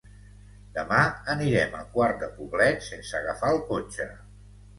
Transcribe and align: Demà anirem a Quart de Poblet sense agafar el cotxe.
Demà 0.77 1.01
anirem 1.33 1.75
a 1.81 1.81
Quart 1.91 2.17
de 2.25 2.31
Poblet 2.39 2.83
sense 2.87 3.15
agafar 3.21 3.53
el 3.53 3.63
cotxe. 3.71 4.09